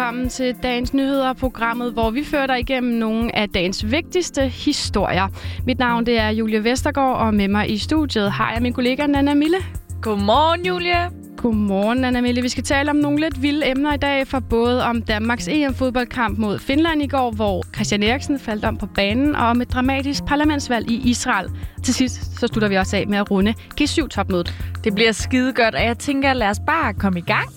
velkommen 0.00 0.28
til 0.28 0.54
dagens 0.62 0.94
nyheder, 0.94 1.32
programmet, 1.32 1.92
hvor 1.92 2.10
vi 2.10 2.24
fører 2.24 2.46
dig 2.46 2.60
igennem 2.60 2.92
nogle 2.92 3.36
af 3.36 3.48
dagens 3.48 3.90
vigtigste 3.90 4.48
historier. 4.48 5.28
Mit 5.66 5.78
navn 5.78 6.06
det 6.06 6.18
er 6.18 6.28
Julie 6.28 6.64
Vestergaard, 6.64 7.16
og 7.16 7.34
med 7.34 7.48
mig 7.48 7.70
i 7.70 7.78
studiet 7.78 8.32
har 8.32 8.52
jeg 8.52 8.62
min 8.62 8.72
kollega 8.72 9.06
Nana 9.06 9.34
Mille. 9.34 9.56
Godmorgen, 10.02 10.66
Julie. 10.66 11.10
Godmorgen, 11.36 12.04
Anna 12.04 12.20
Mille. 12.20 12.42
Vi 12.42 12.48
skal 12.48 12.64
tale 12.64 12.90
om 12.90 12.96
nogle 12.96 13.20
lidt 13.20 13.42
vilde 13.42 13.70
emner 13.70 13.94
i 13.94 13.96
dag, 13.96 14.26
for 14.26 14.40
både 14.40 14.84
om 14.84 15.02
Danmarks 15.02 15.48
EM-fodboldkamp 15.48 16.38
mod 16.38 16.58
Finland 16.58 17.02
i 17.02 17.06
går, 17.06 17.30
hvor 17.30 17.64
Christian 17.74 18.02
Eriksen 18.02 18.38
faldt 18.38 18.64
om 18.64 18.76
på 18.76 18.86
banen, 18.86 19.36
og 19.36 19.46
om 19.46 19.60
et 19.60 19.72
dramatisk 19.72 20.24
parlamentsvalg 20.24 20.90
i 20.90 21.10
Israel. 21.10 21.50
Til 21.82 21.94
sidst 21.94 22.40
så 22.40 22.46
slutter 22.46 22.68
vi 22.68 22.76
også 22.76 22.96
af 22.96 23.06
med 23.06 23.18
at 23.18 23.30
runde 23.30 23.54
G7-topmødet. 23.80 24.54
Det 24.84 24.94
bliver 24.94 25.12
skide 25.12 25.52
godt, 25.52 25.74
og 25.74 25.84
jeg 25.84 25.98
tænker, 25.98 26.32
lad 26.32 26.48
os 26.48 26.60
bare 26.66 26.94
komme 26.94 27.18
i 27.18 27.22
gang. 27.22 27.48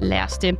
Lad 0.00 0.20
os 0.20 0.38
det. 0.38 0.58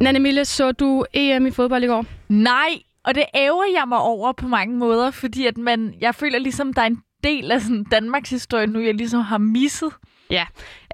Nanne 0.00 0.18
Mille, 0.18 0.44
så 0.44 0.72
du 0.72 1.04
EM 1.12 1.46
i 1.46 1.50
fodbold 1.50 1.84
i 1.84 1.86
går? 1.86 2.06
Nej, 2.28 2.68
og 3.04 3.14
det 3.14 3.24
ærger 3.34 3.64
jeg 3.80 3.88
mig 3.88 3.98
over 3.98 4.32
på 4.32 4.48
mange 4.48 4.76
måder, 4.76 5.10
fordi 5.10 5.46
at 5.46 5.58
man, 5.58 5.94
jeg 6.00 6.14
føler 6.14 6.38
ligesom, 6.38 6.72
der 6.72 6.82
er 6.82 6.86
en 6.86 6.98
del 7.24 7.52
af 7.52 7.60
sådan 7.60 7.84
Danmarks 7.84 8.30
historie 8.30 8.66
nu, 8.66 8.80
jeg 8.80 8.94
ligesom 8.94 9.20
har 9.20 9.38
misset. 9.38 9.92
Ja, 10.30 10.44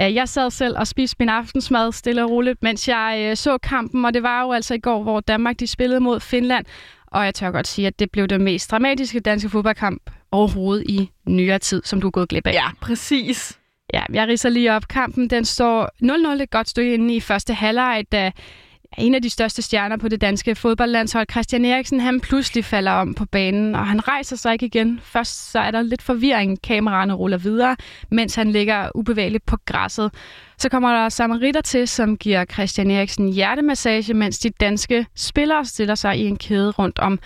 øh, 0.01 0.15
jeg 0.15 0.29
sad 0.29 0.51
selv 0.51 0.79
og 0.79 0.87
spiste 0.87 1.17
min 1.19 1.29
aftensmad 1.29 1.93
stille 1.93 2.25
og 2.25 2.31
roligt, 2.31 2.63
mens 2.63 2.89
jeg 2.89 3.27
øh, 3.31 3.37
så 3.37 3.59
kampen, 3.59 4.05
og 4.05 4.15
det 4.15 4.23
var 4.23 4.43
jo 4.43 4.53
altså 4.53 4.75
i 4.75 4.79
går, 4.79 5.03
hvor 5.03 5.21
Danmark 5.21 5.61
de 5.61 5.67
spillede 5.67 6.01
mod 6.01 6.21
Finland, 6.21 6.67
og 7.07 7.25
jeg 7.25 7.35
tør 7.35 7.51
godt 7.51 7.69
sige, 7.69 7.87
at 7.87 7.99
det 7.99 8.11
blev 8.11 8.27
den 8.27 8.43
mest 8.43 8.71
dramatiske 8.71 9.21
danske 9.21 9.49
fodboldkamp 9.49 10.11
overhovedet 10.33 10.85
i 10.89 11.11
nyere 11.29 11.59
tid, 11.59 11.83
som 11.85 12.01
du 12.01 12.07
er 12.07 12.11
gået 12.11 12.29
glip 12.29 12.47
af. 12.47 12.53
Ja, 12.53 12.67
præcis. 12.81 13.59
Ja, 13.95 14.03
jeg 14.13 14.29
riser 14.29 14.49
lige 14.49 14.73
op. 14.73 14.89
Kampen 14.89 15.31
den 15.31 15.45
står 15.45 15.89
0-0 16.37 16.43
et 16.43 16.51
godt 16.51 16.69
stykke 16.69 16.95
inde 16.95 17.17
i 17.17 17.21
første 17.21 17.55
halvleg, 17.55 18.05
da 18.13 18.33
en 18.99 19.15
af 19.15 19.23
de 19.23 19.31
største 19.31 19.63
stjerner 19.63 19.97
på 19.97 20.09
det 20.09 20.21
danske 20.21 20.55
fodboldlandshold, 20.55 21.27
Christian 21.31 21.65
Eriksen, 21.65 22.01
han 22.01 22.21
pludselig 22.21 22.65
falder 22.65 22.93
om 22.93 23.15
på 23.15 23.25
banen, 23.25 23.75
og 23.75 23.87
han 23.87 24.09
rejser 24.09 24.37
sig 24.37 24.53
ikke 24.53 24.67
igen. 24.67 25.01
Først 25.03 25.51
så 25.53 25.59
er 25.59 25.71
der 25.71 25.83
lidt 25.83 26.03
forvirring. 26.03 26.63
Kameraerne 26.63 27.13
ruller 27.13 27.37
videre, 27.37 27.77
mens 28.11 28.35
han 28.35 28.53
ligger 28.53 28.89
ubevægeligt 28.95 29.47
på 29.47 29.57
græsset. 29.67 30.11
Så 30.59 30.69
kommer 30.69 30.93
der 30.93 31.09
samaritter 31.09 31.61
til, 31.61 31.89
som 31.89 32.17
giver 32.17 32.45
Christian 32.45 32.91
Eriksen 32.91 33.33
hjertemassage, 33.33 34.15
mens 34.15 34.39
de 34.39 34.51
danske 34.51 35.07
spillere 35.17 35.65
stiller 35.65 35.95
sig 35.95 36.19
i 36.19 36.27
en 36.27 36.37
kæde 36.37 36.71
rundt 36.71 36.99
om 36.99 37.19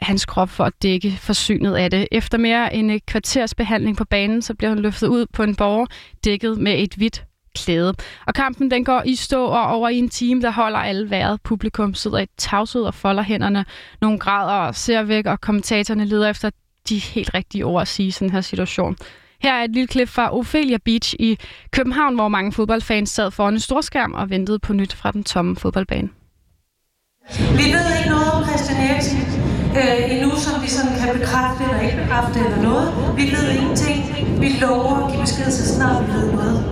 hans 0.00 0.26
krop 0.26 0.50
for 0.50 0.64
at 0.64 0.72
dække 0.82 1.10
forsynet 1.20 1.74
af 1.74 1.90
det. 1.90 2.08
Efter 2.12 2.38
mere 2.38 2.74
end 2.74 2.90
et 2.90 3.06
kvarters 3.06 3.54
behandling 3.54 3.96
på 3.96 4.04
banen, 4.04 4.42
så 4.42 4.54
bliver 4.54 4.68
han 4.68 4.78
løftet 4.78 5.06
ud 5.06 5.26
på 5.32 5.42
en 5.42 5.56
borger, 5.56 5.86
dækket 6.24 6.58
med 6.58 6.82
et 6.82 6.94
hvidt 6.94 7.27
klæde. 7.64 7.94
Og 8.26 8.34
kampen 8.34 8.70
den 8.70 8.84
går 8.84 9.02
i 9.06 9.14
stå 9.14 9.44
og 9.44 9.66
over 9.66 9.88
i 9.88 9.98
en 9.98 10.08
time, 10.08 10.42
der 10.42 10.50
holder 10.50 10.78
alle 10.78 11.10
vejret. 11.10 11.42
Publikum 11.42 11.94
sidder 11.94 12.18
i 12.18 12.26
tavshed 12.36 12.82
og 12.82 12.94
folder 12.94 13.22
hænderne. 13.22 13.64
Nogle 14.00 14.18
grader 14.18 14.66
og 14.66 14.74
ser 14.74 15.02
væk, 15.02 15.26
og 15.26 15.40
kommentatorerne 15.40 16.04
leder 16.04 16.30
efter 16.30 16.50
de 16.88 16.98
helt 16.98 17.34
rigtige 17.34 17.64
ord 17.64 17.82
at 17.82 17.88
sige 17.88 18.06
i 18.06 18.10
sådan 18.10 18.30
her 18.30 18.40
situation. 18.40 18.96
Her 19.42 19.54
er 19.54 19.64
et 19.64 19.70
lille 19.70 19.86
klip 19.86 20.08
fra 20.08 20.36
Ophelia 20.36 20.78
Beach 20.84 21.14
i 21.18 21.38
København, 21.70 22.14
hvor 22.14 22.28
mange 22.28 22.52
fodboldfans 22.52 23.10
sad 23.10 23.30
foran 23.30 23.54
en 23.54 23.60
storskærm 23.60 24.12
og 24.12 24.30
ventede 24.30 24.58
på 24.58 24.72
nyt 24.72 24.94
fra 24.94 25.10
den 25.10 25.24
tomme 25.24 25.56
fodboldbane. 25.56 26.08
Vi 27.30 27.64
ved 27.76 27.98
ikke 27.98 28.10
noget 28.10 28.32
om 28.32 28.44
Christian 28.44 28.90
Eriksen 28.90 29.37
øh, 29.76 30.12
endnu, 30.12 30.30
som 30.36 30.62
vi 30.62 30.68
sådan 30.68 30.92
kan 31.00 31.18
bekræfte 31.18 31.64
eller 31.64 31.80
ikke 31.80 31.96
bekræfte 32.02 32.38
eller 32.40 32.62
noget. 32.62 32.88
Vi 33.16 33.22
ved 33.22 33.50
ingenting. 33.56 33.98
Vi 34.40 34.48
lover 34.60 35.06
at 35.06 35.12
give 35.12 35.20
besked 35.20 35.50
så 35.50 35.74
snart 35.74 36.06
vi 36.06 36.12
ved 36.12 36.32
noget. 36.32 36.64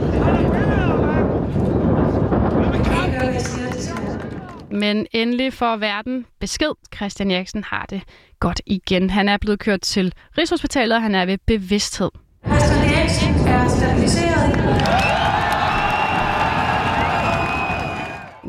Men 4.71 5.07
endelig 5.13 5.53
får 5.53 5.77
verden 5.77 6.27
besked. 6.41 6.71
Christian 6.95 7.31
Eriksen 7.31 7.65
har 7.65 7.87
det 7.91 8.03
godt 8.41 8.61
igen. 8.67 9.11
Han 9.11 9.29
er 9.29 9.37
blevet 9.37 9.59
kørt 9.59 9.81
til 9.81 10.13
Rigshospitalet, 10.39 10.97
og 10.97 11.03
han 11.03 11.15
er 11.15 11.27
ved 11.27 11.39
bevidsthed. 11.47 12.11
Christian 12.47 12.95
Eriksen 12.95 13.49
er 13.49 13.69
stabiliseret. 13.69 14.66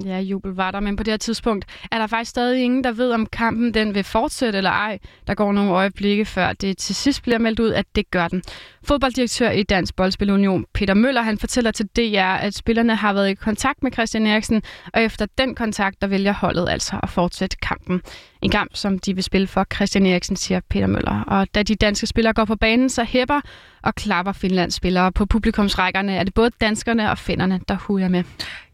Ja, 0.05 0.19
jubel 0.19 0.51
var 0.51 0.71
der, 0.71 0.79
men 0.79 0.95
på 0.95 1.03
det 1.03 1.11
her 1.11 1.17
tidspunkt 1.17 1.65
er 1.91 1.97
der 1.97 2.07
faktisk 2.07 2.29
stadig 2.29 2.63
ingen, 2.63 2.83
der 2.83 2.91
ved, 2.91 3.11
om 3.11 3.25
kampen 3.25 3.73
den 3.73 3.95
vil 3.95 4.03
fortsætte 4.03 4.57
eller 4.57 4.69
ej. 4.69 4.99
Der 5.27 5.33
går 5.33 5.51
nogle 5.51 5.71
øjeblikke, 5.71 6.25
før 6.25 6.53
det 6.53 6.77
til 6.77 6.95
sidst 6.95 7.23
bliver 7.23 7.37
meldt 7.37 7.59
ud, 7.59 7.69
at 7.69 7.85
det 7.95 8.11
gør 8.11 8.27
den. 8.27 8.43
Fodbolddirektør 8.83 9.49
i 9.49 9.63
Dansk 9.63 9.95
Boldspilunion, 9.95 10.65
Peter 10.73 10.93
Møller, 10.93 11.21
han 11.21 11.37
fortæller 11.37 11.71
til 11.71 11.87
DR, 11.95 12.35
at 12.35 12.53
spillerne 12.53 12.95
har 12.95 13.13
været 13.13 13.29
i 13.29 13.33
kontakt 13.33 13.83
med 13.83 13.91
Christian 13.91 14.27
Eriksen, 14.27 14.63
og 14.93 15.01
efter 15.01 15.25
den 15.37 15.55
kontakt, 15.55 16.01
der 16.01 16.07
vælger 16.07 16.33
holdet 16.33 16.69
altså 16.69 16.99
at 17.03 17.09
fortsætte 17.09 17.57
kampen. 17.57 18.01
En 18.41 18.51
kamp, 18.51 18.71
som 18.73 18.99
de 18.99 19.15
vil 19.15 19.23
spille 19.23 19.47
for 19.47 19.65
Christian 19.75 20.05
Eriksen, 20.05 20.35
siger 20.35 20.59
Peter 20.69 20.87
Møller. 20.87 21.23
Og 21.27 21.47
da 21.55 21.63
de 21.63 21.75
danske 21.75 22.07
spillere 22.07 22.33
går 22.33 22.45
på 22.45 22.55
banen, 22.55 22.89
så 22.89 23.03
hæpper 23.03 23.41
og 23.83 23.95
klapper 23.95 24.31
Finlands 24.31 24.73
spillere. 24.73 25.11
På 25.11 25.25
publikumsrækkerne 25.25 26.15
er 26.15 26.23
det 26.23 26.33
både 26.33 26.51
danskerne 26.61 27.11
og 27.11 27.17
finnerne, 27.17 27.59
der 27.67 27.75
hujer 27.75 28.07
med. 28.07 28.23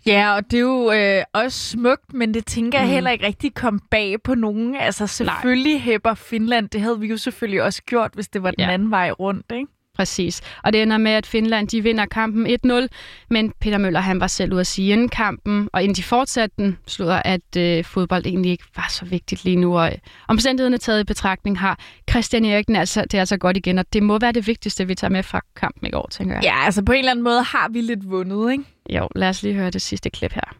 Ja, 0.05 0.35
og 0.35 0.51
det 0.51 0.57
er 0.57 0.61
jo 0.61 0.91
øh, 0.91 1.23
også 1.33 1.69
smukt, 1.69 2.13
men 2.13 2.33
det 2.33 2.45
tænker 2.45 2.79
jeg 2.79 2.87
mm. 2.87 2.93
heller 2.93 3.11
ikke 3.11 3.25
rigtig 3.25 3.53
kom 3.53 3.79
bag 3.91 4.21
på 4.23 4.35
nogen. 4.35 4.75
Altså 4.75 5.07
selvfølgelig 5.07 5.81
hæpper 5.81 6.13
Finland, 6.13 6.69
det 6.69 6.81
havde 6.81 6.99
vi 6.99 7.07
jo 7.07 7.17
selvfølgelig 7.17 7.63
også 7.63 7.81
gjort, 7.85 8.11
hvis 8.13 8.27
det 8.27 8.43
var 8.43 8.51
den 8.51 8.59
ja. 8.59 8.71
anden 8.71 8.91
vej 8.91 9.11
rundt, 9.11 9.51
ikke? 9.51 9.67
Præcis. 9.95 10.41
Og 10.63 10.73
det 10.73 10.81
ender 10.81 10.97
med, 10.97 11.11
at 11.11 11.25
Finland 11.25 11.67
de 11.67 11.81
vinder 11.81 12.05
kampen 12.05 12.57
1-0, 12.65 12.87
men 13.29 13.53
Peter 13.61 13.77
Møller 13.77 13.99
han 13.99 14.19
var 14.19 14.27
selv 14.27 14.53
ude 14.53 14.59
at 14.59 14.67
sige 14.67 14.93
inden 14.93 15.09
kampen, 15.09 15.69
og 15.73 15.83
inden 15.83 15.95
de 15.95 16.03
fortsatte 16.03 16.55
den, 16.57 16.77
slutter, 16.87 17.21
at 17.25 17.57
øh, 17.57 17.83
fodbold 17.83 18.25
egentlig 18.25 18.51
ikke 18.51 18.63
var 18.75 18.87
så 18.89 19.05
vigtigt 19.05 19.43
lige 19.43 19.55
nu. 19.55 19.77
Og 19.77 19.87
øh, 19.87 19.97
omstændighederne 20.27 20.77
taget 20.77 21.01
i 21.01 21.03
betragtning 21.03 21.59
har 21.59 21.79
Christian 22.09 22.45
Eriksen 22.45 22.75
altså, 22.75 23.01
det 23.01 23.13
er 23.13 23.19
altså 23.19 23.37
godt 23.37 23.57
igen, 23.57 23.79
og 23.79 23.93
det 23.93 24.03
må 24.03 24.19
være 24.19 24.31
det 24.31 24.47
vigtigste, 24.47 24.87
vi 24.87 24.95
tager 24.95 25.11
med 25.11 25.23
fra 25.23 25.41
kampen 25.55 25.87
i 25.87 25.91
går, 25.91 26.07
tænker 26.11 26.35
jeg. 26.35 26.43
Ja, 26.43 26.65
altså 26.65 26.83
på 26.83 26.91
en 26.91 26.99
eller 26.99 27.11
anden 27.11 27.23
måde 27.23 27.43
har 27.43 27.69
vi 27.69 27.81
lidt 27.81 28.09
vundet, 28.09 28.51
ikke? 28.51 28.63
Jo, 28.89 29.07
lad 29.15 29.29
os 29.29 29.43
lige 29.43 29.55
høre 29.55 29.69
det 29.69 29.81
sidste 29.81 30.09
klip 30.09 30.31
her. 30.31 30.53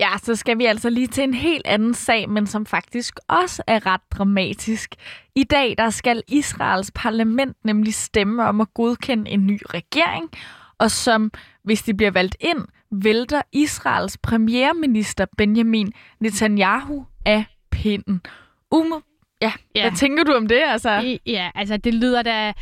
Ja, 0.00 0.18
så 0.22 0.36
skal 0.36 0.58
vi 0.58 0.64
altså 0.64 0.90
lige 0.90 1.06
til 1.06 1.24
en 1.24 1.34
helt 1.34 1.66
anden 1.66 1.94
sag, 1.94 2.28
men 2.30 2.46
som 2.46 2.66
faktisk 2.66 3.14
også 3.28 3.62
er 3.66 3.86
ret 3.86 4.00
dramatisk. 4.10 4.94
I 5.36 5.44
dag 5.44 5.74
der 5.78 5.90
skal 5.90 6.22
Israels 6.28 6.90
parlament 6.94 7.56
nemlig 7.64 7.94
stemme 7.94 8.44
om 8.44 8.60
at 8.60 8.74
godkende 8.74 9.30
en 9.30 9.46
ny 9.46 9.60
regering, 9.74 10.30
og 10.80 10.90
som, 10.90 11.32
hvis 11.62 11.82
de 11.82 11.94
bliver 11.94 12.10
valgt 12.10 12.36
ind, 12.40 12.58
vælter 12.90 13.42
Israels 13.52 14.18
premierminister 14.18 15.26
Benjamin 15.38 15.92
Netanyahu 16.20 17.04
af 17.26 17.44
pinden. 17.70 18.20
Ume, 18.70 19.00
ja, 19.42 19.52
ja, 19.74 19.82
hvad 19.82 19.98
tænker 19.98 20.24
du 20.24 20.32
om 20.32 20.48
det? 20.48 20.62
Altså? 20.66 21.18
Ja, 21.26 21.50
altså 21.54 21.76
det 21.76 21.94
lyder 21.94 22.22
da... 22.22 22.52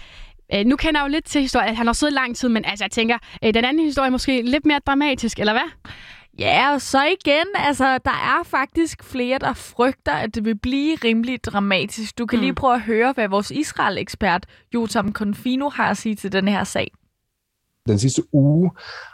Øh, 0.55 0.67
nu 0.67 0.77
kender 0.77 1.01
jeg 1.01 1.09
jo 1.09 1.12
lidt 1.12 1.25
til 1.25 1.41
historien, 1.41 1.71
at 1.71 1.77
han 1.77 1.87
har 1.87 1.93
siddet 1.93 2.15
lang 2.15 2.37
tid, 2.37 2.49
men 2.49 2.65
altså, 2.65 2.84
jeg 2.84 2.91
tænker, 2.91 3.19
øh, 3.45 3.55
den 3.55 3.65
anden 3.65 3.84
historie 3.84 4.06
er 4.06 4.11
måske 4.11 4.43
lidt 4.43 4.67
mere 4.67 4.81
dramatisk, 4.87 5.39
eller 5.39 5.53
hvad? 5.53 5.71
Ja, 6.39 6.73
og 6.73 6.81
så 6.81 7.05
igen, 7.05 7.47
altså, 7.55 7.99
der 7.99 8.11
er 8.11 8.43
faktisk 8.45 9.05
flere, 9.05 9.39
der 9.39 9.53
frygter, 9.53 10.12
at 10.12 10.35
det 10.35 10.45
vil 10.45 10.59
blive 10.59 10.97
rimelig 11.05 11.45
dramatisk. 11.45 12.19
Du 12.19 12.27
kan 12.27 12.39
mm. 12.39 12.41
lige 12.41 12.55
prøve 12.55 12.75
at 12.75 12.81
høre, 12.81 13.12
hvad 13.12 13.29
vores 13.29 13.50
Israel-ekspert, 13.50 14.47
Jotam 14.75 15.12
Konfino, 15.12 15.69
har 15.69 15.91
at 15.91 15.97
sige 15.97 16.15
til 16.15 16.32
den 16.32 16.49
her 16.49 16.65
sag. 16.65 16.91
Den 17.88 17.99
sidste 17.99 18.23
uge 18.32 18.70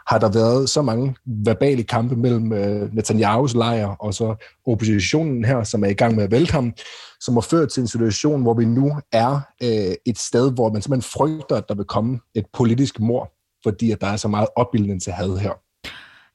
har 0.06 0.18
der 0.18 0.28
været 0.28 0.70
så 0.70 0.82
mange 0.82 1.14
verbale 1.26 1.82
kampe 1.82 2.16
mellem 2.16 2.52
øh, 2.52 2.94
Netanyahus 2.94 3.54
lejr 3.54 3.86
og 3.86 4.14
så 4.14 4.34
oppositionen 4.66 5.44
her, 5.44 5.64
som 5.64 5.84
er 5.84 5.88
i 5.88 5.94
gang 5.94 6.14
med 6.16 6.24
at 6.24 6.30
vælte 6.30 6.52
ham, 6.52 6.72
som 7.20 7.34
har 7.34 7.40
ført 7.40 7.68
til 7.68 7.80
en 7.80 7.88
situation, 7.88 8.42
hvor 8.42 8.54
vi 8.54 8.64
nu 8.64 8.92
er 9.12 9.40
øh, 9.62 9.94
et 10.06 10.18
sted, 10.18 10.52
hvor 10.52 10.72
man 10.72 10.82
simpelthen 10.82 11.10
frygter, 11.18 11.56
at 11.56 11.68
der 11.68 11.74
vil 11.74 11.84
komme 11.84 12.20
et 12.34 12.44
politisk 12.52 13.00
mor, 13.00 13.32
fordi 13.62 13.90
at 13.90 14.00
der 14.00 14.06
er 14.06 14.16
så 14.16 14.28
meget 14.28 14.48
opbildning 14.56 15.02
til 15.02 15.12
had 15.12 15.38
her. 15.38 15.63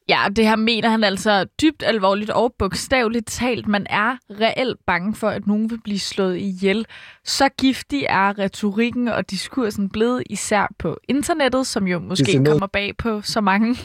Ja, 0.10 0.26
det 0.36 0.46
her 0.46 0.56
mener 0.56 0.90
han 0.90 1.04
altså 1.04 1.46
dybt 1.62 1.84
alvorligt 1.86 2.30
og 2.30 2.54
bogstaveligt 2.60 3.28
talt. 3.28 3.68
Man 3.68 3.88
er 3.90 4.18
reelt 4.30 4.80
bange 4.88 5.16
for, 5.16 5.30
at 5.30 5.48
nogen 5.48 5.70
vil 5.70 5.82
blive 5.84 6.00
slået 6.00 6.38
ihjel. 6.38 6.86
Så 7.26 7.50
giftig 7.58 8.06
er 8.10 8.40
retorikken 8.40 9.08
og 9.08 9.32
diskursen 9.32 9.90
blevet 9.90 10.24
især 10.30 10.74
på 10.80 10.98
internettet, 11.08 11.68
som 11.68 11.88
jo 11.88 12.00
måske 12.00 12.34
noget, 12.34 12.48
kommer 12.48 12.68
bag 12.68 12.98
på 12.98 13.22
så 13.22 13.42
mange. 13.42 13.76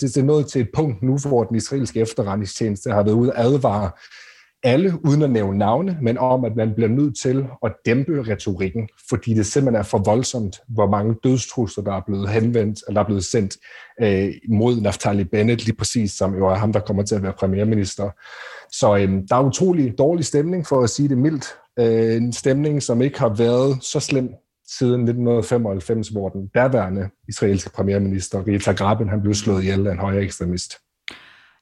Det 0.00 0.16
er 0.16 0.22
nået 0.22 0.46
til 0.46 0.60
et 0.60 0.68
punkt 0.74 1.02
nu, 1.02 1.18
hvor 1.28 1.44
den 1.44 1.56
israelske 1.56 2.00
efterretningstjeneste 2.00 2.90
har 2.90 3.02
været 3.02 3.14
ude 3.14 3.32
at 3.32 3.46
advare 3.46 3.90
alle, 4.64 4.92
uden 5.04 5.22
at 5.22 5.30
nævne 5.30 5.58
navne, 5.58 5.98
men 6.02 6.18
om, 6.18 6.44
at 6.44 6.56
man 6.56 6.74
bliver 6.74 6.88
nødt 6.88 7.18
til 7.22 7.46
at 7.64 7.72
dæmpe 7.86 8.24
retorikken, 8.28 8.88
fordi 9.08 9.34
det 9.34 9.46
simpelthen 9.46 9.80
er 9.80 9.82
for 9.82 9.98
voldsomt, 9.98 10.60
hvor 10.68 10.90
mange 10.90 11.14
dødstrusler, 11.24 11.84
der 11.84 11.92
er 11.92 12.00
blevet 12.06 12.28
henvendt, 12.28 12.78
eller 12.88 13.00
der 13.00 13.04
er 13.04 13.06
blevet 13.06 13.24
sendt 13.24 13.56
øh, 14.02 14.32
mod 14.48 14.80
Naftali 14.80 15.24
Bennett, 15.24 15.64
lige 15.64 15.76
præcis 15.76 16.12
som 16.12 16.34
jo 16.34 16.46
er 16.46 16.54
ham, 16.54 16.72
der 16.72 16.80
kommer 16.80 17.02
til 17.02 17.14
at 17.14 17.22
være 17.22 17.32
premierminister. 17.32 18.10
Så 18.72 18.96
øh, 18.96 19.08
der 19.28 19.36
er 19.36 19.44
utrolig 19.44 19.98
dårlig 19.98 20.24
stemning, 20.24 20.66
for 20.66 20.82
at 20.82 20.90
sige 20.90 21.08
det 21.08 21.18
mildt. 21.18 21.46
Øh, 21.78 22.16
en 22.16 22.32
stemning, 22.32 22.82
som 22.82 23.02
ikke 23.02 23.18
har 23.18 23.34
været 23.34 23.78
så 23.84 24.00
slem 24.00 24.28
siden 24.78 25.00
1995, 25.00 26.08
hvor 26.08 26.28
den 26.28 26.46
daværende 26.54 27.08
israelske 27.28 27.70
premierminister, 27.70 28.46
Rita 28.46 28.72
Graben, 28.72 29.08
han 29.08 29.22
blev 29.22 29.34
slået 29.34 29.62
ihjel 29.62 29.86
af 29.86 29.92
en 29.92 29.98
højere 29.98 30.22
ekstremist. 30.22 30.83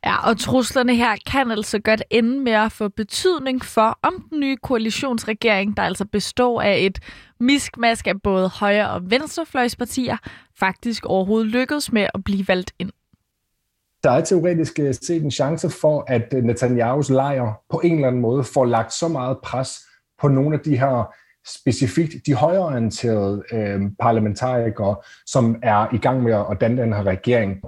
Ja, 0.06 0.28
og 0.28 0.38
truslerne 0.38 0.94
her 0.96 1.16
kan 1.31 1.50
altså 1.50 1.78
godt 1.78 2.02
ende 2.10 2.40
med 2.40 2.52
at 2.52 2.72
få 2.72 2.88
betydning 2.88 3.64
for, 3.64 3.99
om 4.02 4.26
den 4.31 4.40
nye 4.40 4.56
koalitionsregering, 4.56 5.76
der 5.76 5.82
altså 5.82 6.04
består 6.04 6.62
af 6.62 6.78
et 6.81 6.99
miskmask 7.40 8.06
af 8.06 8.22
både 8.22 8.49
højre- 8.49 8.90
og 8.90 9.10
venstrefløjspartier, 9.10 10.16
faktisk 10.58 11.06
overhovedet 11.06 11.49
lykkes 11.49 11.93
med 11.93 12.06
at 12.14 12.25
blive 12.25 12.49
valgt 12.49 12.72
ind. 12.78 12.90
Der 14.02 14.10
er 14.10 14.25
teoretisk 14.25 14.78
øh, 14.78 14.94
set 14.94 15.22
en 15.22 15.31
chance 15.31 15.70
for, 15.70 16.05
at 16.08 16.34
øh, 16.37 16.44
Netanyahus 16.44 17.10
lejr 17.10 17.60
på 17.70 17.81
en 17.84 17.94
eller 17.94 18.08
anden 18.08 18.22
måde 18.22 18.44
får 18.44 18.64
lagt 18.64 18.93
så 18.93 19.08
meget 19.08 19.38
pres 19.43 19.81
på 20.20 20.28
nogle 20.28 20.56
af 20.56 20.60
de 20.60 20.78
her 20.78 21.14
specifikt 21.46 22.26
de 22.26 22.34
højreorienterede 22.34 23.43
øh, 23.52 23.81
parlamentarikere, 24.00 24.96
som 25.26 25.56
er 25.62 25.94
i 25.94 25.98
gang 25.98 26.22
med 26.22 26.32
at 26.50 26.56
danne 26.60 26.82
den 26.82 26.93
her 26.93 27.02
regering 27.02 27.62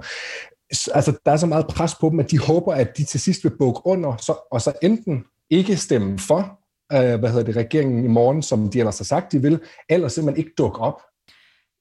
altså, 0.93 1.17
der 1.25 1.31
er 1.31 1.37
så 1.37 1.45
meget 1.45 1.67
pres 1.67 1.95
på 1.95 2.09
dem, 2.09 2.19
at 2.19 2.31
de 2.31 2.39
håber, 2.39 2.73
at 2.73 2.97
de 2.97 3.03
til 3.05 3.19
sidst 3.19 3.43
vil 3.43 3.57
bukke 3.59 3.81
under, 3.85 4.17
så, 4.17 4.47
og 4.51 4.61
så 4.61 4.73
enten 4.81 5.23
ikke 5.49 5.77
stemme 5.77 6.19
for, 6.19 6.59
øh, 6.93 7.19
hvad 7.19 7.29
hedder 7.29 7.43
det, 7.43 7.55
regeringen 7.55 8.05
i 8.05 8.07
morgen, 8.07 8.41
som 8.41 8.69
de 8.69 8.79
ellers 8.79 8.97
har 8.97 9.05
sagt, 9.05 9.31
de 9.31 9.41
vil, 9.41 9.59
eller 9.89 10.07
simpelthen 10.07 10.45
ikke 10.45 10.55
dukke 10.57 10.79
op. 10.79 11.01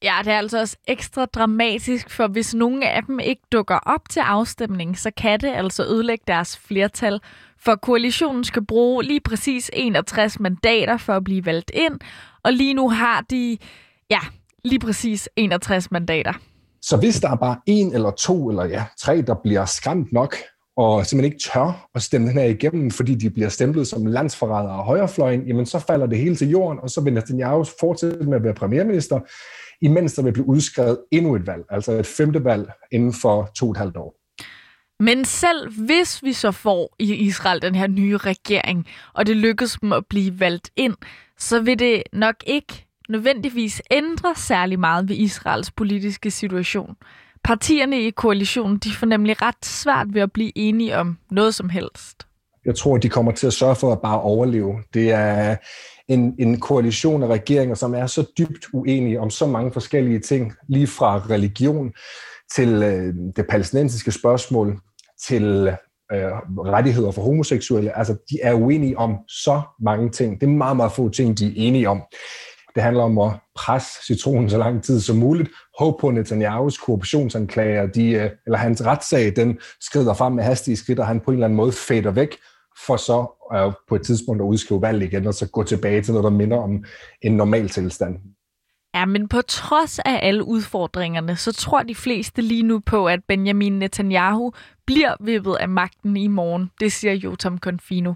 Ja, 0.02 0.18
det 0.24 0.32
er 0.32 0.38
altså 0.38 0.60
også 0.60 0.76
ekstra 0.88 1.24
dramatisk, 1.24 2.10
for 2.10 2.26
hvis 2.26 2.54
nogen 2.54 2.82
af 2.82 3.02
dem 3.02 3.20
ikke 3.20 3.42
dukker 3.52 3.78
op 3.86 4.08
til 4.10 4.20
afstemning, 4.20 4.98
så 4.98 5.10
kan 5.16 5.40
det 5.40 5.48
altså 5.48 5.84
ødelægge 5.84 6.24
deres 6.26 6.58
flertal. 6.58 7.20
For 7.58 7.76
koalitionen 7.76 8.44
skal 8.44 8.64
bruge 8.66 9.04
lige 9.04 9.20
præcis 9.20 9.70
61 9.72 10.40
mandater 10.40 10.96
for 10.96 11.12
at 11.12 11.24
blive 11.24 11.46
valgt 11.46 11.70
ind, 11.74 12.00
og 12.42 12.52
lige 12.52 12.74
nu 12.74 12.90
har 12.90 13.20
de, 13.20 13.58
ja, 14.10 14.20
lige 14.64 14.78
præcis 14.78 15.28
61 15.36 15.90
mandater. 15.90 16.32
Så 16.88 16.96
hvis 16.96 17.20
der 17.20 17.30
er 17.30 17.36
bare 17.36 17.56
en 17.66 17.94
eller 17.94 18.10
to 18.10 18.48
eller 18.48 18.64
ja, 18.64 18.84
tre, 18.98 19.22
der 19.22 19.34
bliver 19.42 19.64
skræmt 19.64 20.12
nok, 20.12 20.36
og 20.76 21.06
simpelthen 21.06 21.32
ikke 21.32 21.50
tør 21.52 21.88
at 21.94 22.02
stemme 22.02 22.28
den 22.28 22.38
her 22.38 22.44
igennem, 22.44 22.90
fordi 22.90 23.14
de 23.14 23.30
bliver 23.30 23.48
stemplet 23.48 23.86
som 23.86 24.06
landsforrædere 24.06 24.72
af 24.72 24.84
højrefløjen, 24.84 25.46
jamen 25.46 25.66
så 25.66 25.78
falder 25.78 26.06
det 26.06 26.18
hele 26.18 26.36
til 26.36 26.50
jorden, 26.50 26.78
og 26.82 26.90
så 26.90 27.00
vil 27.00 27.12
Netanyahu 27.12 27.64
fortsætte 27.80 28.24
med 28.24 28.36
at 28.36 28.44
være 28.44 28.54
premierminister, 28.54 29.20
imens 29.82 30.14
der 30.14 30.22
vil 30.22 30.32
blive 30.32 30.48
udskrevet 30.48 30.98
endnu 31.10 31.36
et 31.36 31.46
valg, 31.46 31.62
altså 31.70 31.92
et 31.92 32.06
femte 32.06 32.44
valg 32.44 32.70
inden 32.92 33.12
for 33.12 33.50
to 33.56 33.66
og 33.66 33.70
et 33.70 33.76
halvt 33.76 33.96
år. 33.96 34.14
Men 35.00 35.24
selv 35.24 35.84
hvis 35.86 36.22
vi 36.22 36.32
så 36.32 36.50
får 36.50 36.94
i 36.98 37.14
Israel 37.14 37.62
den 37.62 37.74
her 37.74 37.86
nye 37.86 38.16
regering, 38.16 38.86
og 39.14 39.26
det 39.26 39.36
lykkes 39.36 39.78
dem 39.80 39.92
at 39.92 40.06
blive 40.10 40.40
valgt 40.40 40.70
ind, 40.76 40.94
så 41.38 41.60
vil 41.60 41.78
det 41.78 42.02
nok 42.12 42.34
ikke 42.46 42.83
nødvendigvis 43.08 43.82
ændre 43.90 44.34
særlig 44.36 44.80
meget 44.80 45.08
ved 45.08 45.16
Israels 45.16 45.70
politiske 45.70 46.30
situation. 46.30 46.96
Partierne 47.44 48.00
i 48.00 48.10
koalitionen 48.10 48.78
de 48.78 48.92
får 48.92 49.06
nemlig 49.06 49.42
ret 49.42 49.64
svært 49.64 50.06
ved 50.14 50.22
at 50.22 50.32
blive 50.32 50.58
enige 50.58 50.96
om 50.96 51.18
noget 51.30 51.54
som 51.54 51.68
helst. 51.68 52.26
Jeg 52.64 52.76
tror, 52.76 52.96
de 52.96 53.08
kommer 53.08 53.32
til 53.32 53.46
at 53.46 53.52
sørge 53.52 53.76
for 53.76 53.92
at 53.92 54.00
bare 54.00 54.20
overleve. 54.20 54.74
Det 54.94 55.10
er 55.10 55.56
en, 56.08 56.34
en 56.38 56.60
koalition 56.60 57.22
af 57.22 57.26
regeringer, 57.26 57.74
som 57.74 57.94
er 57.94 58.06
så 58.06 58.26
dybt 58.38 58.66
uenige 58.72 59.20
om 59.20 59.30
så 59.30 59.46
mange 59.46 59.72
forskellige 59.72 60.18
ting, 60.18 60.52
lige 60.68 60.86
fra 60.86 61.18
religion 61.30 61.92
til 62.54 62.82
øh, 62.82 63.14
det 63.36 63.46
palæstinensiske 63.50 64.12
spørgsmål, 64.12 64.80
til 65.26 65.76
øh, 66.12 66.32
rettigheder 66.58 67.10
for 67.10 67.22
homoseksuelle. 67.22 67.98
Altså, 67.98 68.12
de 68.30 68.38
er 68.42 68.52
uenige 68.52 68.98
om 68.98 69.16
så 69.28 69.62
mange 69.80 70.10
ting. 70.10 70.40
Det 70.40 70.46
er 70.46 70.50
meget, 70.50 70.76
meget 70.76 70.92
få 70.92 71.08
ting, 71.08 71.38
de 71.38 71.46
er 71.46 71.52
enige 71.56 71.88
om. 71.88 72.02
Det 72.74 72.82
handler 72.82 73.02
om 73.02 73.18
at 73.18 73.32
presse 73.54 74.06
citronen 74.06 74.50
så 74.50 74.58
lang 74.58 74.82
tid 74.82 75.00
som 75.00 75.16
muligt. 75.16 75.50
Håb 75.78 76.00
på 76.00 76.10
Netanyahus 76.10 76.78
korruptionsanklager, 76.78 77.86
de, 77.86 78.10
øh, 78.10 78.30
eller 78.46 78.58
hans 78.58 78.86
retssag, 78.86 79.36
den 79.36 79.58
skrider 79.80 80.14
frem 80.14 80.32
med 80.32 80.44
hastige 80.44 80.76
skridt, 80.76 80.98
og 80.98 81.06
han 81.06 81.20
på 81.20 81.30
en 81.30 81.34
eller 81.34 81.46
anden 81.46 81.56
måde 81.56 81.72
fader 81.72 82.10
væk, 82.10 82.36
for 82.86 82.96
så 82.96 83.26
øh, 83.54 83.72
på 83.88 83.94
et 83.94 84.02
tidspunkt 84.02 84.42
at 84.42 84.46
udskrive 84.46 84.82
valg 84.82 85.02
igen, 85.02 85.26
og 85.26 85.34
så 85.34 85.48
gå 85.48 85.62
tilbage 85.62 86.02
til 86.02 86.12
noget, 86.14 86.24
der 86.24 86.30
minder 86.30 86.56
om 86.56 86.84
en 87.22 87.36
normal 87.36 87.68
tilstand. 87.68 88.16
Ja, 88.94 89.06
men 89.06 89.28
på 89.28 89.42
trods 89.42 89.98
af 89.98 90.20
alle 90.22 90.44
udfordringerne, 90.44 91.36
så 91.36 91.52
tror 91.52 91.82
de 91.82 91.94
fleste 91.94 92.42
lige 92.42 92.62
nu 92.62 92.80
på, 92.80 93.06
at 93.06 93.20
Benjamin 93.28 93.72
Netanyahu 93.72 94.52
bliver 94.86 95.14
vippet 95.20 95.54
af 95.54 95.68
magten 95.68 96.16
i 96.16 96.26
morgen. 96.26 96.70
Det 96.80 96.92
siger 96.92 97.14
Jotam 97.14 97.58
Confino. 97.58 98.14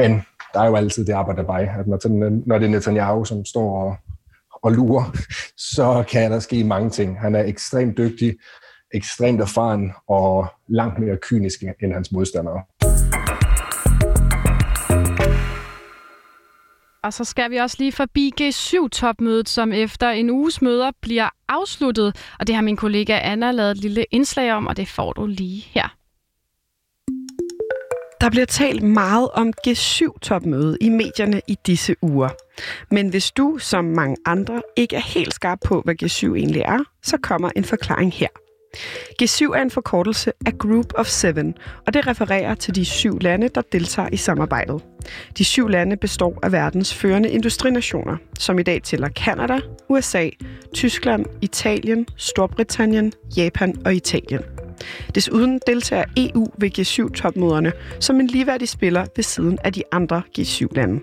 Men 0.00 0.22
der 0.54 0.60
er 0.60 0.66
jo 0.66 0.76
altid 0.76 1.06
det 1.06 1.12
arbejde 1.12 1.46
vej, 1.46 1.68
at 1.78 1.86
når, 1.86 2.46
når 2.46 2.58
det 2.58 2.66
er 2.66 2.70
Netanyahu, 2.70 3.24
som 3.24 3.44
står 3.44 3.82
og, 3.82 3.96
og 4.62 4.72
lurer, 4.72 5.16
så 5.74 6.04
kan 6.10 6.32
der 6.32 6.38
ske 6.38 6.64
mange 6.64 6.90
ting. 6.90 7.20
Han 7.20 7.34
er 7.34 7.44
ekstremt 7.44 7.98
dygtig, 7.98 8.36
ekstremt 8.94 9.40
erfaren 9.40 9.92
og 10.08 10.46
langt 10.68 10.98
mere 10.98 11.16
kynisk 11.22 11.62
end 11.82 11.92
hans 11.92 12.12
modstandere. 12.12 12.62
Og 17.04 17.12
så 17.12 17.24
skal 17.24 17.50
vi 17.50 17.56
også 17.56 17.76
lige 17.78 17.92
forbi 17.92 18.32
G7-topmødet, 18.40 19.48
som 19.48 19.72
efter 19.72 20.10
en 20.10 20.30
uges 20.30 20.62
møder 20.62 20.90
bliver 21.02 21.28
afsluttet. 21.48 22.34
Og 22.38 22.46
det 22.46 22.54
har 22.54 22.62
min 22.62 22.76
kollega 22.76 23.18
Anna 23.22 23.50
lavet 23.50 23.70
et 23.70 23.76
lille 23.76 24.04
indslag 24.10 24.52
om, 24.52 24.66
og 24.66 24.76
det 24.76 24.88
får 24.88 25.12
du 25.12 25.26
lige 25.26 25.64
her. 25.70 25.99
Der 28.20 28.30
bliver 28.30 28.46
talt 28.46 28.82
meget 28.82 29.28
om 29.34 29.52
G7-topmødet 29.66 30.76
i 30.80 30.88
medierne 30.88 31.40
i 31.46 31.56
disse 31.66 31.94
uger. 32.02 32.28
Men 32.90 33.08
hvis 33.08 33.30
du, 33.30 33.58
som 33.58 33.84
mange 33.84 34.16
andre, 34.26 34.62
ikke 34.76 34.96
er 34.96 35.00
helt 35.00 35.34
skarp 35.34 35.58
på, 35.64 35.80
hvad 35.84 36.02
G7 36.02 36.34
egentlig 36.34 36.62
er, 36.62 36.78
så 37.02 37.16
kommer 37.22 37.50
en 37.56 37.64
forklaring 37.64 38.12
her. 38.12 38.28
G7 39.22 39.56
er 39.56 39.62
en 39.62 39.70
forkortelse 39.70 40.32
af 40.46 40.58
Group 40.58 40.92
of 40.94 41.06
Seven, 41.06 41.54
og 41.86 41.94
det 41.94 42.06
refererer 42.06 42.54
til 42.54 42.74
de 42.74 42.84
syv 42.84 43.18
lande, 43.18 43.48
der 43.48 43.62
deltager 43.72 44.08
i 44.12 44.16
samarbejdet. 44.16 44.82
De 45.38 45.44
syv 45.44 45.68
lande 45.68 45.96
består 45.96 46.38
af 46.42 46.52
verdens 46.52 46.94
førende 46.94 47.30
industrinationer, 47.30 48.16
som 48.38 48.58
i 48.58 48.62
dag 48.62 48.82
tæller 48.82 49.08
Kanada, 49.08 49.58
USA, 49.88 50.28
Tyskland, 50.74 51.26
Italien, 51.42 52.06
Storbritannien, 52.16 53.12
Japan 53.36 53.74
og 53.84 53.94
Italien. 53.94 54.59
Desuden 55.14 55.60
deltager 55.66 56.04
EU 56.16 56.46
ved 56.58 56.78
G7-topmøderne 56.78 57.72
som 58.00 58.20
en 58.20 58.26
ligeværdig 58.26 58.68
spiller 58.68 59.06
ved 59.16 59.24
siden 59.24 59.58
af 59.64 59.72
de 59.72 59.82
andre 59.92 60.22
G7-lande. 60.38 61.00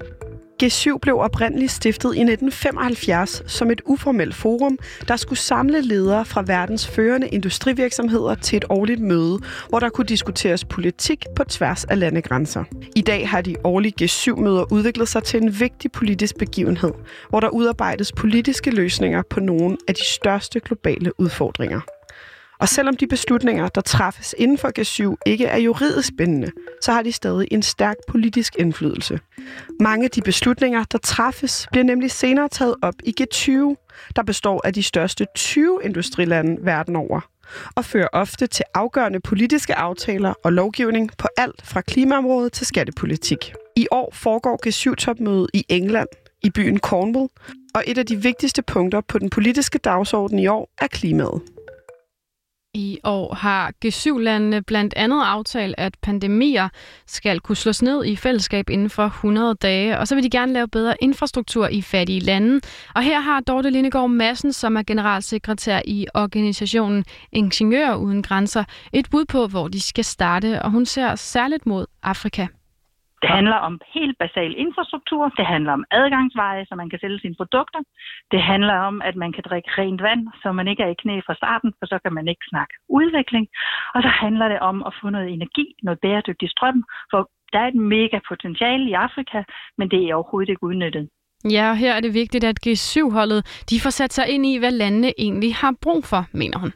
G7 0.63 0.97
blev 1.01 1.17
oprindeligt 1.17 1.71
stiftet 1.71 2.15
i 2.15 2.21
1975 2.21 3.43
som 3.47 3.71
et 3.71 3.81
uformelt 3.85 4.35
forum, 4.35 4.77
der 5.07 5.15
skulle 5.15 5.39
samle 5.39 5.81
ledere 5.81 6.25
fra 6.25 6.43
verdens 6.47 6.87
førende 6.87 7.27
industrivirksomheder 7.27 8.35
til 8.35 8.57
et 8.57 8.65
årligt 8.69 8.99
møde, 8.99 9.39
hvor 9.69 9.79
der 9.79 9.89
kunne 9.89 10.05
diskuteres 10.05 10.65
politik 10.65 11.25
på 11.35 11.43
tværs 11.43 11.85
af 11.85 11.99
landegrænser. 11.99 12.63
I 12.95 13.01
dag 13.01 13.29
har 13.29 13.41
de 13.41 13.55
årlige 13.63 14.05
G7-møder 14.05 14.73
udviklet 14.73 15.07
sig 15.07 15.23
til 15.23 15.41
en 15.41 15.59
vigtig 15.59 15.91
politisk 15.91 16.37
begivenhed, 16.37 16.91
hvor 17.29 17.39
der 17.39 17.49
udarbejdes 17.49 18.11
politiske 18.11 18.71
løsninger 18.71 19.21
på 19.29 19.39
nogle 19.39 19.77
af 19.87 19.95
de 19.95 20.05
største 20.05 20.59
globale 20.59 21.19
udfordringer. 21.19 21.96
Og 22.59 22.69
selvom 22.69 22.97
de 22.97 23.07
beslutninger, 23.07 23.67
der 23.67 23.81
træffes 23.81 24.35
inden 24.37 24.57
for 24.57 24.71
G7, 24.79 25.15
ikke 25.25 25.45
er 25.45 25.57
juridisk 25.57 26.13
bindende, 26.17 26.51
så 26.81 26.91
har 26.91 27.01
de 27.01 27.11
stadig 27.11 27.47
en 27.51 27.61
stærk 27.61 27.95
politisk 28.07 28.55
indflydelse. 28.59 29.19
Mange 29.79 30.05
af 30.05 30.11
de 30.11 30.21
beslutninger, 30.21 30.83
der 30.83 30.97
træffes, 30.97 31.67
bliver 31.71 31.83
nemlig 31.83 32.11
senere 32.11 32.49
taget 32.49 32.75
op 32.81 32.95
i 33.03 33.13
G20, 33.21 33.51
der 34.15 34.23
består 34.23 34.61
af 34.65 34.73
de 34.73 34.83
største 34.83 35.25
20 35.35 35.79
industrilande 35.83 36.57
verden 36.61 36.95
over, 36.95 37.19
og 37.75 37.85
fører 37.85 38.07
ofte 38.13 38.47
til 38.47 38.65
afgørende 38.73 39.19
politiske 39.19 39.75
aftaler 39.75 40.33
og 40.43 40.53
lovgivning 40.53 41.11
på 41.17 41.27
alt 41.37 41.61
fra 41.63 41.81
klimaområdet 41.81 42.53
til 42.53 42.67
skattepolitik. 42.67 43.53
I 43.75 43.87
år 43.91 44.09
foregår 44.13 44.59
G7-topmødet 44.67 45.47
i 45.53 45.65
England, 45.69 46.07
i 46.43 46.49
byen 46.49 46.79
Cornwall, 46.79 47.29
og 47.75 47.83
et 47.87 47.97
af 47.97 48.05
de 48.05 48.21
vigtigste 48.21 48.61
punkter 48.61 49.01
på 49.01 49.19
den 49.19 49.29
politiske 49.29 49.77
dagsorden 49.77 50.39
i 50.39 50.47
år 50.47 50.69
er 50.81 50.87
klimaet. 50.87 51.41
I 52.77 52.99
år 53.03 53.33
har 53.33 53.71
G7-landene 53.85 54.61
blandt 54.61 54.93
andet 54.97 55.23
aftalt, 55.25 55.75
at 55.77 55.97
pandemier 56.01 56.69
skal 57.07 57.39
kunne 57.39 57.55
slås 57.55 57.81
ned 57.81 58.05
i 58.05 58.15
fællesskab 58.15 58.69
inden 58.69 58.89
for 58.89 59.05
100 59.05 59.55
dage, 59.61 59.99
og 59.99 60.07
så 60.07 60.15
vil 60.15 60.23
de 60.23 60.29
gerne 60.29 60.53
lave 60.53 60.67
bedre 60.67 60.95
infrastruktur 61.01 61.67
i 61.67 61.81
fattige 61.81 62.19
lande. 62.19 62.61
Og 62.95 63.03
her 63.03 63.19
har 63.19 63.39
Dorte 63.39 63.69
Lindegård 63.69 64.09
Madsen, 64.09 64.53
som 64.53 64.77
er 64.77 64.83
generalsekretær 64.83 65.81
i 65.85 66.07
organisationen 66.13 67.05
Ingeniører 67.31 67.95
Uden 67.95 68.23
Grænser, 68.23 68.63
et 68.93 69.09
bud 69.09 69.25
på, 69.25 69.47
hvor 69.47 69.67
de 69.67 69.81
skal 69.81 70.05
starte, 70.05 70.61
og 70.61 70.71
hun 70.71 70.85
ser 70.85 71.15
særligt 71.15 71.65
mod 71.65 71.85
Afrika. 72.03 72.47
Det 73.21 73.29
handler 73.29 73.57
om 73.67 73.81
helt 73.95 74.17
basal 74.23 74.53
infrastruktur. 74.65 75.23
Det 75.39 75.45
handler 75.45 75.71
om 75.77 75.83
adgangsveje, 75.91 76.65
så 76.65 76.75
man 76.75 76.89
kan 76.89 76.99
sælge 76.99 77.19
sine 77.19 77.35
produkter. 77.35 77.79
Det 78.31 78.41
handler 78.51 78.73
om, 78.89 79.01
at 79.01 79.15
man 79.15 79.31
kan 79.33 79.43
drikke 79.49 79.69
rent 79.77 80.01
vand, 80.07 80.23
så 80.41 80.51
man 80.51 80.67
ikke 80.67 80.83
er 80.83 80.91
i 80.91 81.01
knæ 81.01 81.15
fra 81.25 81.35
starten, 81.35 81.73
for 81.79 81.85
så 81.85 81.97
kan 82.03 82.13
man 82.13 82.27
ikke 82.27 82.45
snakke 82.49 82.73
udvikling. 82.89 83.45
Og 83.95 84.01
så 84.01 84.11
handler 84.23 84.47
det 84.47 84.59
om 84.59 84.77
at 84.87 84.93
få 85.01 85.09
noget 85.09 85.29
energi, 85.29 85.65
noget 85.83 85.99
bæredygtig 85.99 86.49
strøm, 86.49 86.83
for 87.11 87.29
der 87.53 87.59
er 87.59 87.67
et 87.67 87.75
mega 87.75 88.19
potentiale 88.29 88.89
i 88.89 88.93
Afrika, 88.93 89.43
men 89.77 89.89
det 89.91 89.99
er 89.99 90.15
overhovedet 90.15 90.49
ikke 90.49 90.63
udnyttet. 90.63 91.09
Ja, 91.55 91.69
og 91.69 91.77
her 91.77 91.93
er 91.93 91.99
det 91.99 92.13
vigtigt, 92.13 92.43
at 92.43 92.67
G7-holdet 92.67 93.65
de 93.69 93.79
får 93.83 93.89
sat 93.89 94.13
sig 94.13 94.29
ind 94.29 94.45
i, 94.45 94.57
hvad 94.57 94.71
landene 94.71 95.11
egentlig 95.17 95.55
har 95.55 95.73
brug 95.81 96.03
for, 96.05 96.25
mener 96.33 96.57
hun. 96.59 96.71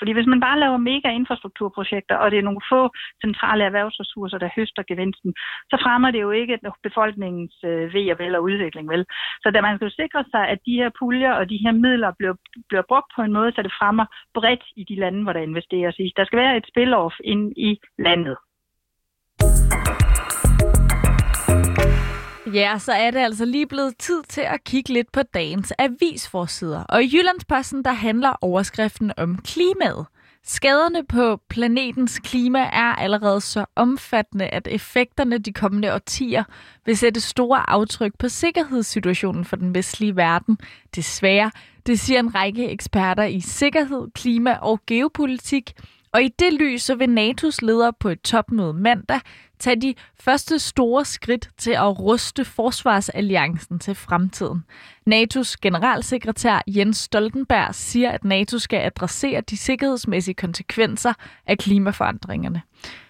Fordi 0.00 0.12
hvis 0.12 0.30
man 0.32 0.40
bare 0.46 0.60
laver 0.60 0.76
mega 0.90 1.08
infrastrukturprojekter, 1.20 2.16
og 2.22 2.30
det 2.30 2.38
er 2.38 2.48
nogle 2.48 2.66
få 2.72 2.82
centrale 3.24 3.64
erhvervsressourcer, 3.64 4.38
der 4.38 4.56
høster 4.56 4.82
gevinsten, 4.90 5.30
så 5.70 5.76
fremmer 5.84 6.10
det 6.10 6.20
jo 6.20 6.30
ikke 6.30 6.58
befolkningens 6.82 7.56
øh, 7.64 7.94
ved 7.94 8.06
og 8.12 8.18
vel 8.18 8.34
og 8.34 8.42
udvikling. 8.42 8.86
Vel? 8.88 9.04
Så 9.42 9.50
der 9.54 9.60
man 9.60 9.76
skal 9.76 9.88
jo 9.88 10.00
sikre 10.02 10.24
sig, 10.32 10.44
at 10.52 10.58
de 10.66 10.78
her 10.80 10.90
puljer 10.98 11.32
og 11.32 11.44
de 11.50 11.58
her 11.64 11.72
midler 11.72 12.10
bliver, 12.18 12.34
bliver 12.68 12.84
brugt 12.88 13.10
på 13.16 13.22
en 13.22 13.32
måde, 13.32 13.52
så 13.52 13.62
det 13.62 13.72
fremmer 13.80 14.06
bredt 14.34 14.64
i 14.76 14.84
de 14.90 14.96
lande, 15.02 15.22
hvor 15.22 15.32
der 15.32 15.40
investeres 15.40 15.96
i. 15.98 16.12
Der 16.16 16.24
skal 16.24 16.38
være 16.38 16.56
et 16.56 16.66
spilloff 16.70 17.14
ind 17.24 17.52
i 17.56 17.70
landet. 17.98 18.36
Ja, 22.54 22.78
så 22.78 22.92
er 22.92 23.10
det 23.10 23.18
altså 23.18 23.44
lige 23.44 23.66
blevet 23.66 23.98
tid 23.98 24.22
til 24.28 24.40
at 24.40 24.64
kigge 24.64 24.92
lidt 24.92 25.12
på 25.12 25.22
dagens 25.22 25.72
avisforsider. 25.78 26.84
Og 26.84 27.02
i 27.02 27.16
Jyllandsposten, 27.16 27.84
der 27.84 27.92
handler 27.92 28.32
overskriften 28.40 29.12
om 29.16 29.38
klimaet. 29.38 30.06
Skaderne 30.44 31.06
på 31.06 31.40
planetens 31.48 32.18
klima 32.18 32.58
er 32.58 32.94
allerede 32.94 33.40
så 33.40 33.64
omfattende, 33.76 34.46
at 34.46 34.68
effekterne 34.70 35.38
de 35.38 35.52
kommende 35.52 35.94
årtier 35.94 36.44
vil 36.86 36.96
sætte 36.96 37.20
store 37.20 37.70
aftryk 37.70 38.12
på 38.18 38.28
sikkerhedssituationen 38.28 39.44
for 39.44 39.56
den 39.56 39.74
vestlige 39.74 40.16
verden. 40.16 40.58
Desværre, 40.94 41.50
det 41.86 42.00
siger 42.00 42.20
en 42.20 42.34
række 42.34 42.70
eksperter 42.70 43.24
i 43.24 43.40
sikkerhed, 43.40 44.08
klima 44.14 44.54
og 44.54 44.80
geopolitik. 44.86 45.72
Og 46.12 46.22
i 46.22 46.28
det 46.38 46.52
lys 46.52 46.82
så 46.82 46.94
vil 46.94 47.18
NATO's 47.18 47.58
leder 47.62 47.90
på 48.00 48.08
et 48.08 48.20
topmøde 48.20 48.72
mandag 48.72 49.20
tage 49.60 49.80
de 49.80 49.94
første 50.20 50.58
store 50.58 51.04
skridt 51.04 51.48
til 51.58 51.70
at 51.70 51.98
ruste 52.00 52.44
forsvarsalliancen 52.44 53.78
til 53.78 53.94
fremtiden. 53.94 54.64
NATO's 55.10 55.54
generalsekretær 55.62 56.60
Jens 56.66 56.96
Stoltenberg 56.96 57.74
siger, 57.74 58.10
at 58.10 58.24
NATO 58.24 58.58
skal 58.58 58.80
adressere 58.80 59.40
de 59.40 59.56
sikkerhedsmæssige 59.56 60.34
konsekvenser 60.34 61.12
af 61.46 61.58
klimaforandringerne. 61.58 62.62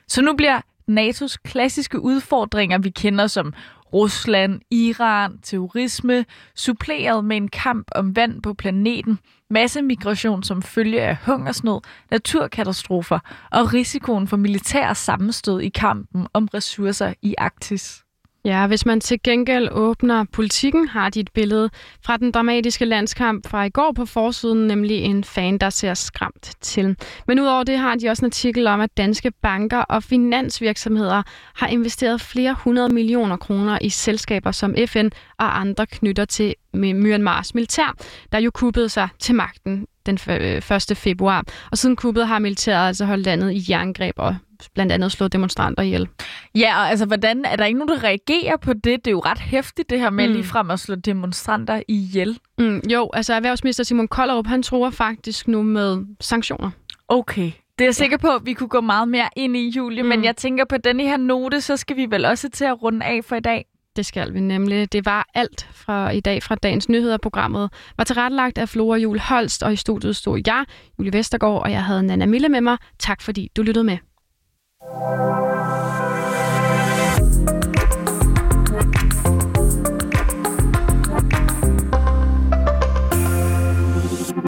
Så 0.08 0.22
nu 0.22 0.36
bliver 0.36 0.60
NATO's 0.90 1.36
klassiske 1.44 2.00
udfordringer, 2.00 2.78
vi 2.78 2.90
kender 2.90 3.26
som 3.26 3.52
Rusland, 3.92 4.60
Iran, 4.70 5.38
terrorisme, 5.42 6.24
suppleret 6.54 7.24
med 7.24 7.36
en 7.36 7.48
kamp 7.48 7.88
om 7.94 8.16
vand 8.16 8.42
på 8.42 8.54
planeten, 8.54 9.18
massemigration 9.50 10.42
som 10.42 10.62
følge 10.62 11.02
af 11.02 11.16
hungersnød, 11.16 11.80
naturkatastrofer 12.10 13.18
og 13.52 13.72
risikoen 13.74 14.28
for 14.28 14.36
militær 14.36 14.92
sammenstød 14.92 15.60
i 15.60 15.68
kampen 15.68 16.26
om 16.32 16.48
ressourcer 16.54 17.14
i 17.22 17.34
Arktis. 17.38 18.04
Ja, 18.44 18.66
hvis 18.66 18.86
man 18.86 19.00
til 19.00 19.22
gengæld 19.24 19.68
åbner 19.70 20.24
politikken, 20.32 20.88
har 20.88 21.10
de 21.10 21.20
et 21.20 21.30
billede 21.34 21.70
fra 22.04 22.16
den 22.16 22.30
dramatiske 22.30 22.84
landskamp 22.84 23.48
fra 23.48 23.64
i 23.64 23.70
går 23.70 23.92
på 23.96 24.06
forsiden, 24.06 24.66
nemlig 24.66 24.96
en 24.96 25.24
fan, 25.24 25.58
der 25.58 25.70
ser 25.70 25.94
skræmt 25.94 26.52
til. 26.60 26.96
Men 27.26 27.40
udover 27.40 27.64
det 27.64 27.78
har 27.78 27.94
de 27.94 28.08
også 28.08 28.24
en 28.24 28.28
artikel 28.28 28.66
om, 28.66 28.80
at 28.80 28.96
danske 28.96 29.30
banker 29.42 29.78
og 29.78 30.02
finansvirksomheder 30.02 31.22
har 31.54 31.66
investeret 31.66 32.20
flere 32.20 32.56
hundrede 32.58 32.94
millioner 32.94 33.36
kroner 33.36 33.78
i 33.80 33.88
selskaber 33.88 34.50
som 34.50 34.74
FN 34.86 35.08
og 35.38 35.60
andre 35.60 35.86
knytter 35.86 36.24
til 36.24 36.54
Myanmars 36.74 37.54
militær, 37.54 37.94
der 38.32 38.38
jo 38.38 38.50
kuppede 38.50 38.88
sig 38.88 39.08
til 39.18 39.34
magten 39.34 39.86
den 40.06 40.14
1. 40.14 40.90
Øh, 40.90 40.96
februar. 40.96 41.44
Og 41.70 41.78
siden 41.78 41.96
kuppet 41.96 42.26
har 42.26 42.38
militæret 42.38 42.86
altså 42.86 43.04
holdt 43.04 43.24
landet 43.24 43.52
i 43.52 43.64
jerngreb 43.70 44.14
og 44.16 44.36
blandt 44.74 44.92
andet 44.92 45.12
slået 45.12 45.32
demonstranter 45.32 45.82
ihjel. 45.82 46.08
Ja, 46.54 46.76
og 46.76 46.90
altså, 46.90 47.06
hvordan 47.06 47.44
er 47.44 47.56
der 47.56 47.64
ikke 47.64 47.78
nogen, 47.78 47.94
der 47.94 48.04
reagerer 48.04 48.56
på 48.56 48.72
det? 48.72 48.84
Det 48.84 49.06
er 49.06 49.10
jo 49.10 49.20
ret 49.20 49.38
hæftigt, 49.38 49.90
det 49.90 50.00
her 50.00 50.10
med 50.10 50.28
mm. 50.28 50.34
lige 50.34 50.44
frem 50.44 50.70
at 50.70 50.80
slå 50.80 50.94
demonstranter 50.94 51.82
ihjel. 51.88 52.38
Mm, 52.58 52.82
jo, 52.92 53.10
altså 53.12 53.34
erhvervsminister 53.34 53.84
Simon 53.84 54.08
Kollerup, 54.08 54.46
han 54.46 54.62
tror 54.62 54.90
faktisk 54.90 55.48
nu 55.48 55.62
med 55.62 55.98
sanktioner. 56.20 56.70
Okay. 57.08 57.52
Det 57.78 57.84
er 57.84 57.88
jeg 57.88 57.94
sikker 57.94 58.16
på, 58.16 58.28
at 58.28 58.40
vi 58.44 58.52
kunne 58.52 58.68
gå 58.68 58.80
meget 58.80 59.08
mere 59.08 59.28
ind 59.36 59.56
i, 59.56 59.68
Julie, 59.68 60.02
mm. 60.02 60.08
men 60.08 60.24
jeg 60.24 60.36
tænker 60.36 60.64
på 60.64 60.76
denne 60.76 61.02
her 61.02 61.16
note, 61.16 61.60
så 61.60 61.76
skal 61.76 61.96
vi 61.96 62.06
vel 62.10 62.24
også 62.24 62.48
til 62.48 62.64
at 62.64 62.82
runde 62.82 63.06
af 63.06 63.24
for 63.24 63.36
i 63.36 63.40
dag. 63.40 63.64
Det 63.96 64.06
skal 64.06 64.34
vi 64.34 64.40
nemlig. 64.40 64.92
Det 64.92 65.06
var 65.06 65.28
alt 65.34 65.68
fra 65.72 66.10
i 66.10 66.20
dag 66.20 66.42
fra 66.42 66.54
dagens 66.54 66.88
nyheder. 66.88 67.16
Programmet 67.16 67.70
var 67.96 68.04
tilrettelagt 68.04 68.58
af 68.58 68.68
Flora 68.68 68.96
Jul 68.96 69.18
Holst, 69.18 69.62
og 69.62 69.72
i 69.72 69.76
studiet 69.76 70.16
stod 70.16 70.40
jeg, 70.46 70.64
Julie 70.98 71.12
Vestergaard, 71.12 71.62
og 71.62 71.70
jeg 71.70 71.84
havde 71.84 72.02
Nana 72.02 72.26
Mille 72.26 72.48
med 72.48 72.60
mig. 72.60 72.76
Tak 72.98 73.22
fordi 73.22 73.50
du 73.56 73.62
lyttede 73.62 73.84
med. 73.84 73.98
Música 74.82 75.99